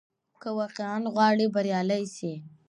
[0.41, 2.33] که واقعاً غواړې بریالی سې،